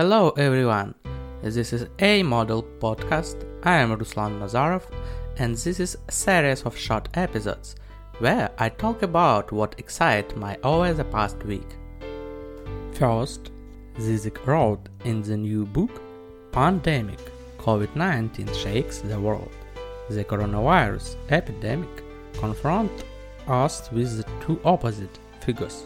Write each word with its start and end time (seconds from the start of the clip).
Hello 0.00 0.30
everyone, 0.38 0.94
this 1.42 1.74
is 1.74 1.86
A 1.98 2.22
Model 2.22 2.62
Podcast. 2.62 3.44
I 3.64 3.76
am 3.80 3.94
Ruslan 3.94 4.38
Nazarov, 4.40 4.84
and 5.36 5.54
this 5.54 5.78
is 5.78 5.98
a 6.08 6.10
series 6.10 6.62
of 6.62 6.74
short 6.74 7.10
episodes 7.12 7.76
where 8.18 8.48
I 8.56 8.70
talk 8.70 9.02
about 9.02 9.52
what 9.52 9.78
excited 9.78 10.34
me 10.38 10.56
over 10.64 10.94
the 10.94 11.04
past 11.04 11.44
week. 11.44 11.70
First, 12.94 13.50
Zizek 13.98 14.46
wrote 14.46 14.88
in 15.04 15.20
the 15.20 15.36
new 15.36 15.66
book 15.66 16.00
Pandemic 16.50 17.20
COVID 17.58 17.94
19 17.94 18.54
Shakes 18.54 19.00
the 19.00 19.20
World. 19.20 19.52
The 20.08 20.24
coronavirus 20.24 21.16
epidemic 21.28 22.02
confronts 22.38 23.04
us 23.46 23.92
with 23.92 24.16
the 24.16 24.24
two 24.46 24.58
opposite 24.64 25.18
figures 25.42 25.84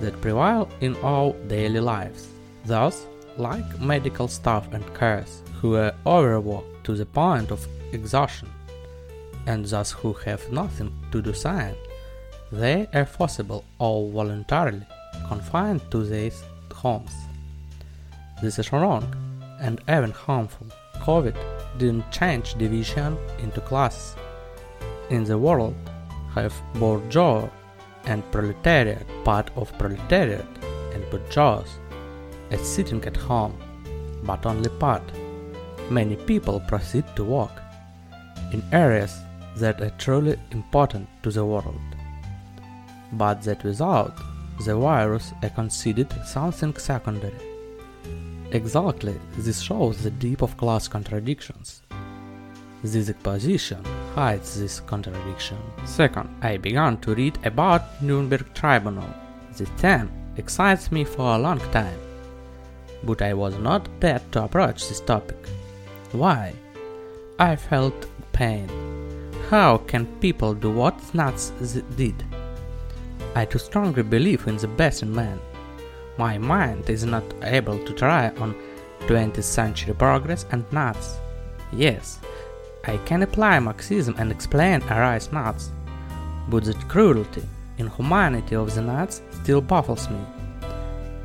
that 0.00 0.18
prevail 0.22 0.66
in 0.80 0.96
our 1.02 1.34
daily 1.46 1.80
lives. 1.80 2.28
Thus, 2.64 3.06
like 3.38 3.80
medical 3.80 4.28
staff 4.28 4.72
and 4.72 4.84
carers 4.94 5.40
who 5.60 5.76
are 5.76 5.94
overworked 6.06 6.84
to 6.84 6.94
the 6.94 7.06
point 7.06 7.50
of 7.50 7.66
exhaustion, 7.92 8.48
and 9.46 9.64
thus 9.66 9.90
who 9.92 10.12
have 10.24 10.50
nothing 10.52 10.92
to 11.12 11.22
do 11.22 11.32
sign, 11.32 11.74
they 12.52 12.86
are 12.94 13.06
forcible 13.06 13.64
or 13.78 14.10
voluntarily 14.10 14.86
confined 15.28 15.80
to 15.90 16.04
their 16.04 16.30
homes. 16.72 17.14
This 18.42 18.58
is 18.58 18.72
wrong 18.72 19.14
and 19.60 19.80
even 19.88 20.10
harmful. 20.10 20.66
COVID 20.98 21.36
didn't 21.78 22.10
change 22.10 22.54
division 22.54 23.16
into 23.38 23.60
classes. 23.60 24.16
In 25.10 25.24
the 25.24 25.38
world, 25.38 25.74
have 26.34 26.54
bourgeois 26.74 27.48
and 28.04 28.28
proletariat 28.32 29.06
part 29.24 29.50
of 29.56 29.76
proletariat 29.78 30.46
and 30.92 31.08
bourgeois 31.10 31.64
as 32.50 32.60
sitting 32.60 33.04
at 33.04 33.16
home, 33.16 33.56
but 34.24 34.46
only 34.46 34.70
part. 34.70 35.02
Many 35.90 36.16
people 36.16 36.60
proceed 36.60 37.04
to 37.16 37.24
work 37.24 37.62
in 38.52 38.62
areas 38.72 39.20
that 39.56 39.80
are 39.80 39.90
truly 39.98 40.36
important 40.50 41.08
to 41.22 41.30
the 41.30 41.44
world, 41.44 41.80
but 43.12 43.42
that 43.42 43.62
without 43.64 44.16
the 44.64 44.76
virus 44.76 45.32
are 45.42 45.50
considered 45.50 46.12
something 46.24 46.74
secondary. 46.76 47.34
Exactly, 48.50 49.20
this 49.36 49.60
shows 49.60 50.02
the 50.02 50.10
deep 50.10 50.42
of 50.42 50.56
class 50.56 50.86
contradictions. 50.88 51.82
This 52.82 53.10
position 53.22 53.82
hides 54.14 54.60
this 54.60 54.80
contradiction. 54.80 55.56
Second, 55.86 56.28
I 56.42 56.58
began 56.58 56.98
to 56.98 57.14
read 57.14 57.38
about 57.44 58.02
Nuremberg 58.02 58.52
Tribunal. 58.54 59.08
The 59.56 59.66
theme 59.66 60.10
excites 60.36 60.92
me 60.92 61.04
for 61.04 61.34
a 61.34 61.38
long 61.38 61.60
time, 61.72 61.98
but 63.04 63.22
I 63.22 63.34
was 63.34 63.56
not 63.58 63.84
prepared 63.84 64.32
to 64.32 64.44
approach 64.44 64.88
this 64.88 65.00
topic. 65.00 65.36
Why? 66.12 66.54
I 67.38 67.56
felt 67.56 68.06
pain. 68.32 68.68
How 69.50 69.78
can 69.78 70.06
people 70.20 70.54
do 70.54 70.70
what 70.70 71.14
Nazis 71.14 71.82
did? 71.96 72.24
I 73.34 73.44
too 73.44 73.58
strongly 73.58 74.02
believe 74.02 74.46
in 74.46 74.56
the 74.56 74.68
best 74.68 75.02
in 75.02 75.14
man. 75.14 75.40
My 76.16 76.38
mind 76.38 76.88
is 76.88 77.04
not 77.04 77.24
able 77.42 77.78
to 77.84 77.92
try 77.92 78.28
on 78.36 78.54
20th 79.00 79.42
century 79.42 79.94
progress 79.94 80.46
and 80.52 80.64
Nazis. 80.72 81.18
Yes, 81.72 82.20
I 82.86 82.96
can 82.98 83.22
apply 83.22 83.58
Marxism 83.58 84.14
and 84.18 84.30
explain 84.30 84.82
Arise 84.84 85.32
Nazis, 85.32 85.72
but 86.48 86.64
the 86.64 86.74
cruelty, 86.88 87.42
inhumanity 87.78 88.54
of 88.54 88.74
the 88.74 88.82
Nazis 88.82 89.22
still 89.42 89.60
baffles 89.60 90.08
me. 90.08 90.20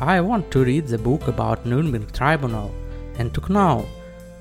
I 0.00 0.22
want 0.22 0.50
to 0.52 0.64
read 0.64 0.86
the 0.86 0.96
book 0.96 1.28
about 1.28 1.66
Nuremberg 1.66 2.10
Tribunal 2.14 2.74
and 3.18 3.34
to 3.34 3.52
know 3.52 3.86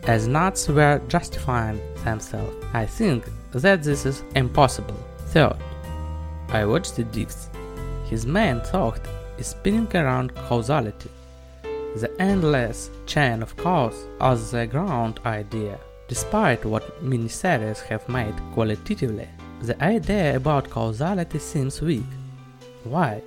as 0.03 0.25
Nazis 0.25 0.69
were 0.69 1.01
justifying 1.09 1.81
themselves. 2.05 2.65
I 2.73 2.85
think 2.85 3.25
that 3.51 3.83
this 3.83 4.05
is 4.05 4.23
impossible. 4.35 4.95
Third, 5.33 5.57
I 6.47 6.63
watched 6.63 6.95
the 6.95 7.03
Devs. 7.03 7.49
His 8.05 8.25
main 8.25 8.61
thought 8.61 9.01
is 9.37 9.47
spinning 9.47 9.93
around 9.93 10.33
causality, 10.33 11.09
the 11.63 12.09
endless 12.19 12.89
chain 13.05 13.43
of 13.43 13.57
cause 13.57 14.05
as 14.21 14.51
the 14.51 14.65
ground 14.65 15.19
idea. 15.25 15.77
Despite 16.07 16.63
what 16.63 17.03
miniseries 17.03 17.81
have 17.81 18.07
made 18.07 18.35
qualitatively, 18.53 19.27
the 19.61 19.83
idea 19.83 20.37
about 20.37 20.69
causality 20.69 21.39
seems 21.39 21.81
weak. 21.81 22.11
Why? 22.85 23.21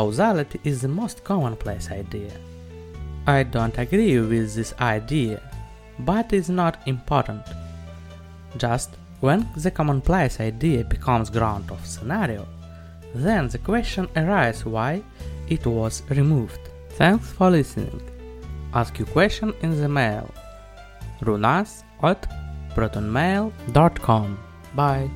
Causality 0.00 0.58
is 0.64 0.80
the 0.80 0.88
most 0.88 1.22
commonplace 1.24 1.90
idea. 1.90 2.32
I 3.26 3.42
don't 3.42 3.76
agree 3.76 4.18
with 4.18 4.54
this 4.54 4.72
idea, 4.80 5.42
but 5.98 6.32
it's 6.32 6.48
not 6.48 6.80
important. 6.86 7.42
Just 8.56 8.96
when 9.20 9.46
the 9.56 9.70
commonplace 9.70 10.40
idea 10.40 10.84
becomes 10.84 11.28
ground 11.28 11.70
of 11.70 11.84
scenario, 11.84 12.46
then 13.14 13.48
the 13.48 13.58
question 13.58 14.08
arises 14.16 14.64
why 14.64 15.02
it 15.50 15.66
was 15.66 16.02
removed. 16.08 16.62
Thanks 17.00 17.30
for 17.32 17.50
listening. 17.50 18.00
Ask 18.72 18.98
your 18.98 19.08
question 19.08 19.52
in 19.60 19.78
the 19.78 19.88
mail 19.88 20.32
runaz 21.20 21.82
at 22.02 22.26
protonmail.com. 22.74 24.38
Bye. 24.74 25.10